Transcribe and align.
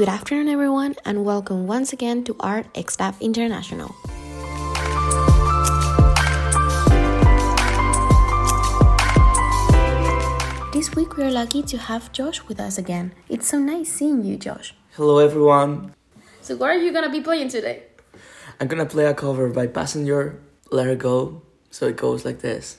Good 0.00 0.08
afternoon, 0.08 0.48
everyone, 0.48 0.96
and 1.04 1.26
welcome 1.26 1.66
once 1.66 1.92
again 1.92 2.24
to 2.24 2.34
Art 2.40 2.64
X 2.74 2.94
Staff 2.94 3.20
International. 3.20 3.94
This 10.72 10.96
week 10.96 11.18
we 11.18 11.24
are 11.24 11.30
lucky 11.30 11.60
to 11.64 11.76
have 11.76 12.12
Josh 12.12 12.42
with 12.48 12.58
us 12.58 12.78
again. 12.78 13.12
It's 13.28 13.46
so 13.46 13.58
nice 13.58 13.92
seeing 13.92 14.24
you, 14.24 14.38
Josh. 14.38 14.74
Hello 14.96 15.18
everyone. 15.18 15.92
So, 16.40 16.56
what 16.56 16.70
are 16.70 16.78
you 16.78 16.94
gonna 16.94 17.10
be 17.12 17.20
playing 17.20 17.50
today? 17.50 17.82
I'm 18.58 18.68
gonna 18.68 18.86
play 18.86 19.04
a 19.04 19.12
cover 19.12 19.50
by 19.50 19.66
Passenger, 19.66 20.40
Let 20.72 20.88
It 20.88 20.98
Go. 20.98 21.42
So 21.68 21.88
it 21.88 21.98
goes 21.98 22.24
like 22.24 22.40
this. 22.40 22.78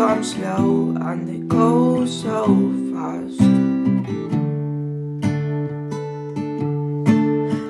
Come 0.00 0.24
slow 0.24 0.96
and 1.08 1.28
they 1.28 1.40
go 1.46 2.06
so 2.06 2.46
fast. 2.90 3.38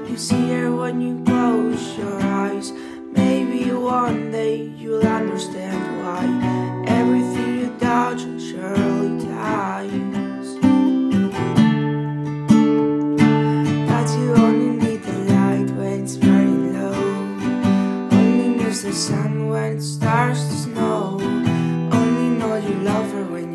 You 0.09 0.17
see 0.17 0.51
her 0.53 0.71
when 0.71 1.01
you 1.01 1.25
close 1.25 1.99
your 1.99 2.23
eyes. 2.23 2.71
Maybe 3.11 3.73
one 3.73 4.31
day 4.31 4.59
you'll 4.79 5.05
understand 5.05 5.83
why 6.05 6.23
everything 6.87 7.51
you 7.63 7.71
touch 7.81 8.21
surely 8.21 9.27
dies. 9.27 10.49
But 13.91 14.09
you 14.21 14.29
only 14.47 14.71
need 14.85 15.03
the 15.03 15.19
light 15.35 15.71
when 15.79 16.05
it's 16.05 16.15
very 16.15 16.59
low. 16.79 16.95
Only 18.13 18.51
miss 18.63 18.83
the 18.83 18.93
sun 18.93 19.49
when 19.49 19.79
it 19.79 19.83
starts 19.83 20.47
to 20.47 20.55
snow. 20.55 21.10
Only 23.21 23.33
know 23.33 23.37
you 23.37 23.50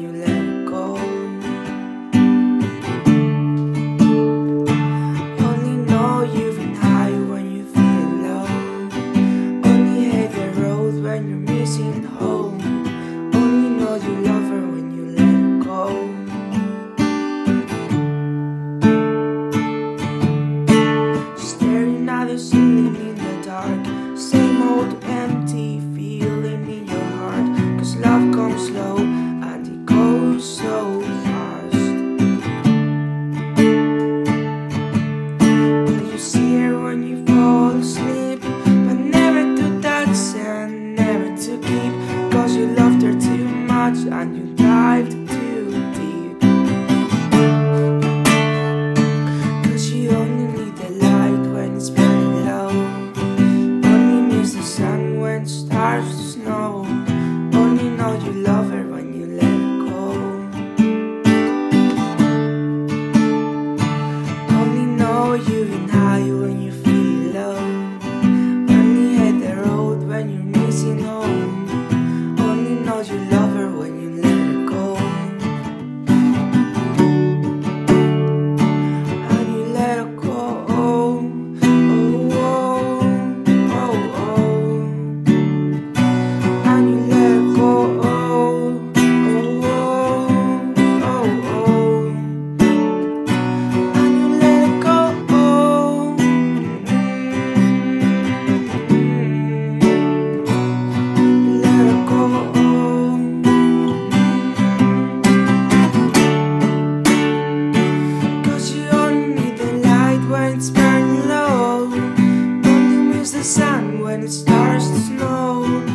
sun 113.45 113.99
when 113.99 114.23
it 114.23 114.31
starts 114.31 114.89
to 114.89 114.99
snow. 115.01 115.94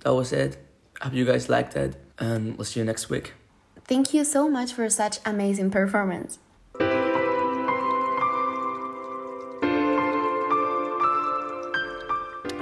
that 0.00 0.14
was 0.14 0.32
it. 0.32 0.56
I 1.00 1.04
hope 1.04 1.14
you 1.14 1.24
guys 1.24 1.48
liked 1.48 1.76
it, 1.76 1.96
and 2.18 2.56
we'll 2.56 2.64
see 2.64 2.80
you 2.80 2.86
next 2.86 3.08
week. 3.08 3.34
Thank 3.86 4.14
you 4.14 4.24
so 4.24 4.48
much 4.48 4.72
for 4.72 4.88
such 4.88 5.18
amazing 5.24 5.70
performance. 5.70 6.38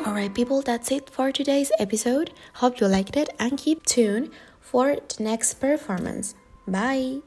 Alright, 0.07 0.35
people, 0.35 0.63
that's 0.63 0.91
it 0.91 1.11
for 1.11 1.31
today's 1.31 1.71
episode. 1.79 2.33
Hope 2.55 2.81
you 2.81 2.89
liked 2.89 3.17
it 3.17 3.29
and 3.39 3.59
keep 3.59 3.85
tuned 3.85 4.31
for 4.61 4.97
the 4.97 5.23
next 5.23 5.55
performance. 5.55 6.35
Bye. 6.67 7.21